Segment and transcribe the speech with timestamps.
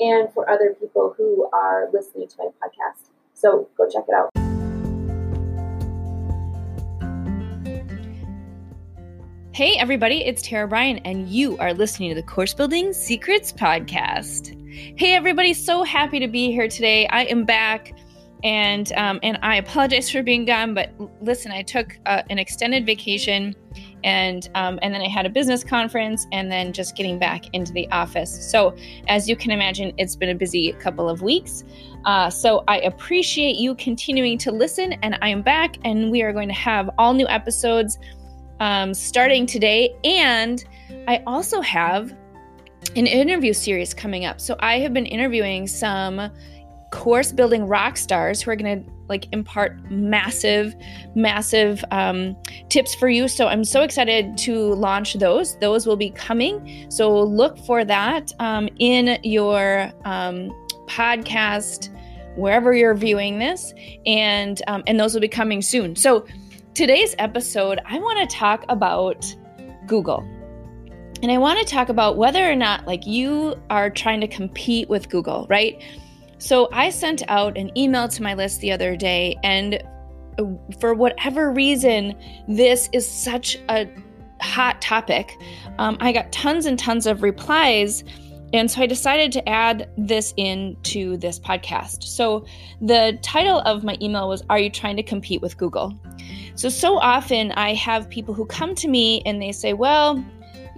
[0.00, 3.10] and for other people who are listening to my podcast.
[3.34, 4.30] So go check it out.
[9.52, 14.56] Hey, everybody, it's Tara Bryan, and you are listening to the Course Building Secrets Podcast.
[14.98, 17.06] Hey, everybody, so happy to be here today.
[17.08, 17.92] I am back.
[18.42, 22.86] And um, and I apologize for being gone, but listen, I took uh, an extended
[22.86, 23.54] vacation
[24.04, 27.72] and um, and then I had a business conference, and then just getting back into
[27.72, 28.50] the office.
[28.50, 28.74] So
[29.08, 31.64] as you can imagine, it's been a busy couple of weeks.
[32.04, 36.32] Uh, so I appreciate you continuing to listen, and I am back, and we are
[36.32, 37.98] going to have all new episodes
[38.60, 40.64] um, starting today, and
[41.08, 42.14] I also have
[42.96, 44.40] an interview series coming up.
[44.40, 46.30] So I have been interviewing some
[46.90, 50.74] course building rock stars who are going to like impart massive
[51.14, 52.34] massive um,
[52.70, 53.28] tips for you.
[53.28, 55.58] So i'm so excited to launch those.
[55.58, 56.90] Those will be coming.
[56.90, 60.50] So look for that um, in your um,
[60.86, 61.94] podcast
[62.36, 63.74] wherever you're viewing this
[64.06, 65.94] and um, and those will be coming soon.
[65.96, 66.24] So
[66.72, 69.34] today's episode i want to talk about
[69.86, 70.20] google.
[71.22, 74.88] And i want to talk about whether or not like you are trying to compete
[74.88, 75.82] with google right
[76.40, 79.82] so I sent out an email to my list the other day, and
[80.38, 80.44] uh,
[80.80, 82.16] for whatever reason,
[82.48, 83.86] this is such a
[84.40, 85.36] hot topic.
[85.78, 88.04] Um, I got tons and tons of replies.
[88.52, 92.02] And so I decided to add this into this podcast.
[92.02, 92.46] So
[92.80, 95.96] the title of my email was Are You Trying to Compete with Google?
[96.56, 100.24] So, so often I have people who come to me and they say, Well,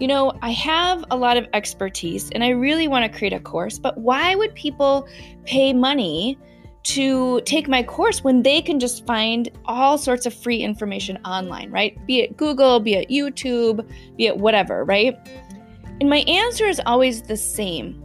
[0.02, 3.38] you know, I have a lot of expertise and I really want to create a
[3.38, 5.06] course, but why would people
[5.44, 6.36] pay money
[6.94, 11.70] to take my course when they can just find all sorts of free information online,
[11.70, 12.04] right?
[12.04, 15.16] Be it Google, be it YouTube, be it whatever, right?
[16.00, 18.02] And my answer is always the same.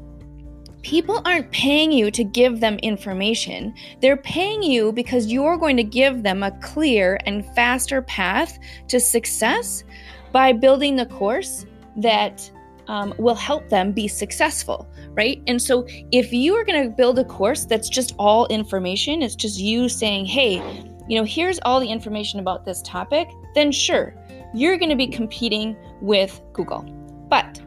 [0.84, 3.74] People aren't paying you to give them information.
[4.02, 8.60] They're paying you because you're going to give them a clear and faster path
[8.90, 9.84] to success
[10.32, 11.66] by building the course
[11.98, 12.50] that
[12.88, 15.42] um, will help them be successful, right?
[15.48, 19.36] And so, if you are going to build a course that's just all information, it's
[19.36, 20.56] just you saying, hey,
[21.08, 24.14] you know, here's all the information about this topic, then sure,
[24.54, 26.82] you're going to be competing with Google.
[27.30, 27.62] But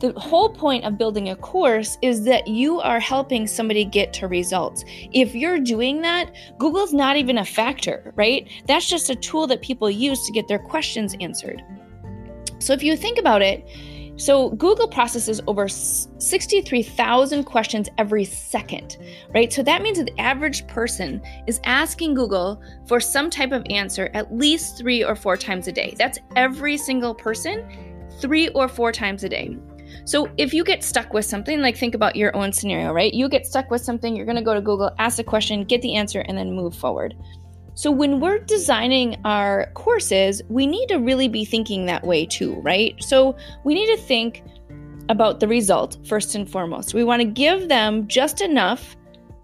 [0.00, 4.28] the whole point of building a course is that you are helping somebody get to
[4.28, 4.84] results.
[5.12, 8.48] If you're doing that, Google's not even a factor, right?
[8.66, 11.62] That's just a tool that people use to get their questions answered.
[12.64, 13.68] So if you think about it,
[14.16, 18.96] so Google processes over 63,000 questions every second,
[19.34, 19.52] right?
[19.52, 24.32] So that means the average person is asking Google for some type of answer at
[24.32, 25.94] least three or four times a day.
[25.98, 27.68] That's every single person,
[28.20, 29.58] three or four times a day.
[30.04, 33.12] So if you get stuck with something, like think about your own scenario, right?
[33.12, 35.82] You get stuck with something, you're going to go to Google, ask a question, get
[35.82, 37.14] the answer, and then move forward.
[37.74, 42.54] So, when we're designing our courses, we need to really be thinking that way too,
[42.62, 42.94] right?
[43.02, 44.42] So, we need to think
[45.08, 46.94] about the result first and foremost.
[46.94, 48.96] We want to give them just enough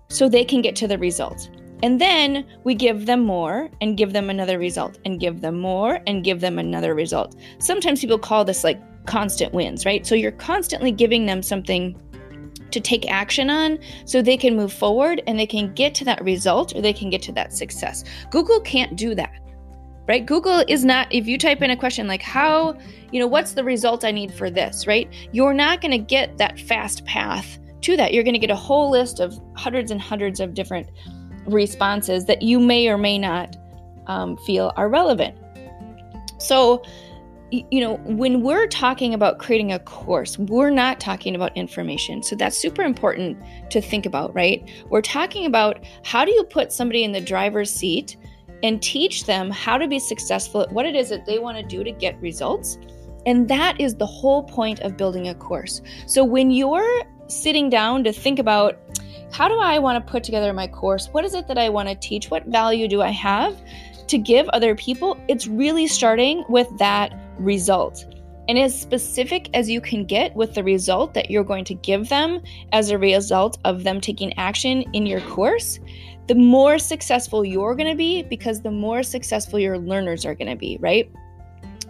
[0.08, 1.50] so they can get to the result.
[1.82, 6.00] And then we give them more and give them another result and give them more
[6.06, 7.36] and give them another result.
[7.58, 10.06] Sometimes people call this like constant wins, right?
[10.06, 11.98] So you're constantly giving them something
[12.72, 16.22] to take action on so they can move forward and they can get to that
[16.24, 18.04] result or they can get to that success.
[18.30, 19.32] Google can't do that.
[20.08, 20.26] Right?
[20.26, 22.76] Google is not if you type in a question like how,
[23.12, 25.08] you know, what's the result I need for this, right?
[25.30, 28.12] You're not going to get that fast path to that.
[28.12, 30.88] You're going to get a whole list of hundreds and hundreds of different
[31.46, 33.56] responses that you may or may not
[34.06, 35.36] um, feel are relevant.
[36.38, 36.82] So,
[37.50, 42.22] you know, when we're talking about creating a course, we're not talking about information.
[42.22, 43.38] So that's super important
[43.70, 44.68] to think about, right?
[44.88, 48.16] We're talking about how do you put somebody in the driver's seat
[48.62, 51.64] and teach them how to be successful at what it is that they want to
[51.64, 52.78] do to get results.
[53.26, 55.82] And that is the whole point of building a course.
[56.06, 58.78] So when you're sitting down to think about
[59.32, 61.08] how do I want to put together my course?
[61.08, 62.30] What is it that I want to teach?
[62.30, 63.56] What value do I have
[64.08, 65.16] to give other people?
[65.28, 68.04] It's really starting with that result.
[68.48, 72.08] And as specific as you can get with the result that you're going to give
[72.08, 72.42] them
[72.72, 75.78] as a result of them taking action in your course,
[76.26, 80.50] the more successful you're going to be because the more successful your learners are going
[80.50, 81.10] to be, right?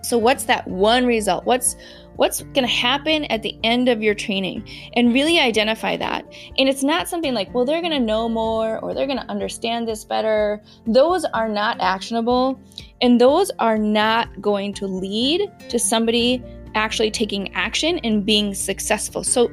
[0.03, 1.45] So what's that one result?
[1.45, 1.77] What's
[2.21, 4.63] what's going to happen at the end of your training
[4.93, 6.23] and really identify that.
[6.59, 9.31] And it's not something like, well, they're going to know more or they're going to
[9.31, 10.61] understand this better.
[10.87, 12.61] Those are not actionable
[13.01, 16.43] and those are not going to lead to somebody
[16.75, 19.25] actually taking action and being successful.
[19.25, 19.51] So,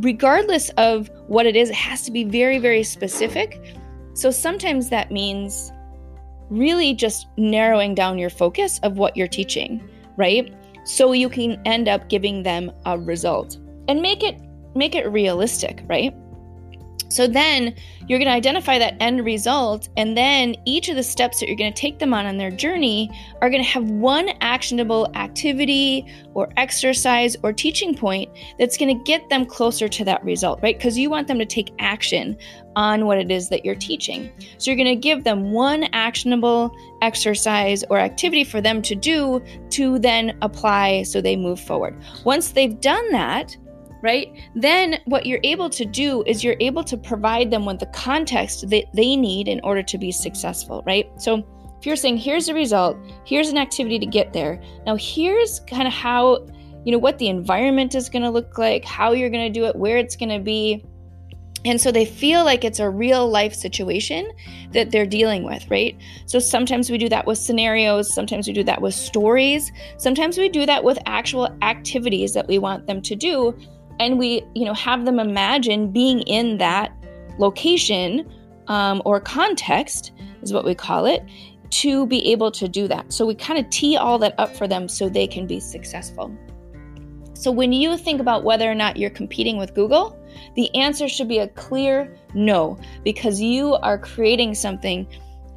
[0.00, 3.60] regardless of what it is, it has to be very, very specific.
[4.14, 5.70] So, sometimes that means
[6.50, 10.52] really just narrowing down your focus of what you're teaching, right?
[10.84, 13.58] So you can end up giving them a result
[13.88, 14.40] and make it
[14.74, 16.14] make it realistic, right?
[17.12, 17.74] So then
[18.08, 21.56] you're going to identify that end result, and then each of the steps that you're
[21.56, 23.10] going to take them on on their journey
[23.40, 29.04] are going to have one actionable activity or exercise or teaching point that's going to
[29.04, 30.78] get them closer to that result, right?
[30.78, 32.36] Because you want them to take action
[32.74, 34.32] on what it is that you're teaching.
[34.58, 39.42] So you're going to give them one actionable exercise or activity for them to do
[39.70, 41.94] to then apply so they move forward.
[42.24, 43.56] Once they've done that,
[44.02, 44.32] right?
[44.54, 48.68] Then what you're able to do is you're able to provide them with the context
[48.70, 51.08] that they need in order to be successful, right?
[51.18, 51.46] So
[51.78, 54.60] if you're saying, here's the result, here's an activity to get there.
[54.86, 56.46] Now, here's kind of how,
[56.84, 59.66] you know, what the environment is going to look like, how you're going to do
[59.66, 60.84] it, where it's going to be.
[61.64, 64.28] And so they feel like it's a real life situation
[64.72, 65.96] that they're dealing with, right?
[66.26, 70.48] So sometimes we do that with scenarios, sometimes we do that with stories, sometimes we
[70.48, 73.56] do that with actual activities that we want them to do
[74.02, 76.92] and we you know have them imagine being in that
[77.38, 78.30] location
[78.68, 80.12] um, or context
[80.42, 81.24] is what we call it
[81.70, 83.10] to be able to do that.
[83.10, 86.30] So we kind of tee all that up for them so they can be successful.
[87.32, 90.18] So when you think about whether or not you're competing with google
[90.54, 95.06] the answer should be a clear no because you are creating something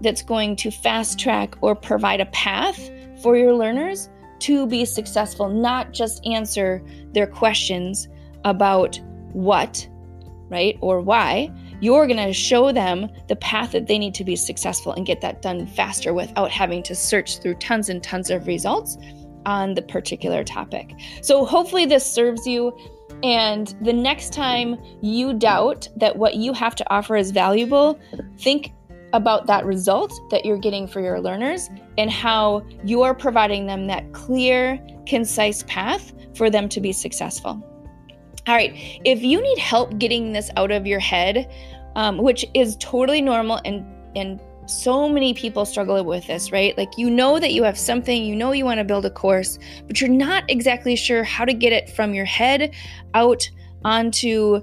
[0.01, 2.89] that's going to fast track or provide a path
[3.21, 4.09] for your learners
[4.39, 6.83] to be successful, not just answer
[7.13, 8.07] their questions
[8.45, 8.99] about
[9.33, 9.87] what,
[10.49, 11.51] right, or why,
[11.81, 15.19] you're going to show them the path that they need to be successful and get
[15.21, 18.97] that done faster without having to search through tons and tons of results
[19.45, 20.93] on the particular topic.
[21.21, 22.75] So, hopefully, this serves you.
[23.23, 27.99] And the next time you doubt that what you have to offer is valuable,
[28.39, 28.73] think
[29.13, 34.11] about that result that you're getting for your learners and how you're providing them that
[34.13, 37.63] clear, concise path for them to be successful.
[38.47, 41.51] All right, if you need help getting this out of your head,
[41.95, 46.77] um, which is totally normal and and so many people struggle with this, right?
[46.77, 49.59] Like you know that you have something, you know you want to build a course,
[49.87, 52.73] but you're not exactly sure how to get it from your head
[53.13, 53.49] out
[53.83, 54.61] onto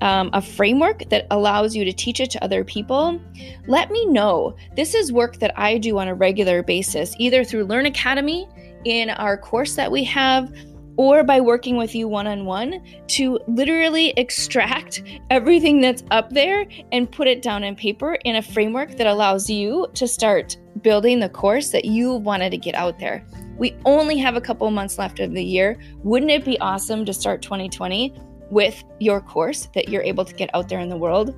[0.00, 3.20] um, a framework that allows you to teach it to other people,
[3.66, 4.56] let me know.
[4.76, 8.46] This is work that I do on a regular basis, either through Learn Academy
[8.84, 10.52] in our course that we have
[10.98, 16.66] or by working with you one on one to literally extract everything that's up there
[16.90, 21.20] and put it down in paper in a framework that allows you to start building
[21.20, 23.24] the course that you wanted to get out there.
[23.56, 25.78] We only have a couple months left of the year.
[26.02, 28.12] Wouldn't it be awesome to start 2020
[28.50, 31.32] with your course that you're able to get out there in the world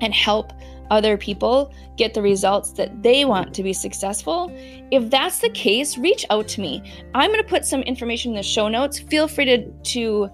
[0.00, 0.52] and help
[0.90, 4.50] other people get the results that they want to be successful,
[4.90, 6.82] if that's the case, reach out to me.
[7.14, 8.98] I'm going to put some information in the show notes.
[8.98, 10.30] Feel free to, to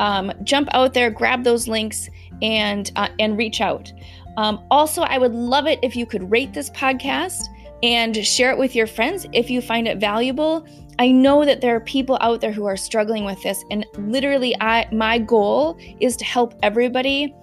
[0.00, 2.08] um, jump out there, grab those links,
[2.42, 3.92] and uh, and reach out.
[4.36, 7.46] Um, also, I would love it if you could rate this podcast
[7.82, 10.66] and share it with your friends if you find it valuable.
[10.98, 14.54] I know that there are people out there who are struggling with this, and literally,
[14.60, 17.34] I my goal is to help everybody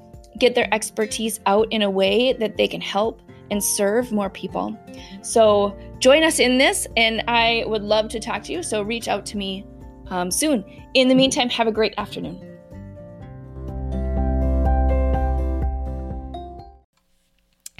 [0.44, 4.78] get their expertise out in a way that they can help and serve more people.
[5.22, 8.62] So join us in this, and I would love to talk to you.
[8.62, 9.66] So reach out to me
[10.08, 10.66] um, soon.
[10.96, 12.53] In the meantime, have a great afternoon.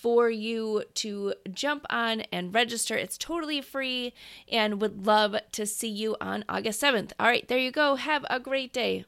[0.00, 2.96] for you to jump on and register.
[2.96, 4.14] It's totally free
[4.50, 7.12] and would love to see you on August 7th.
[7.20, 7.96] All right, there you go.
[7.96, 9.04] Have a great day.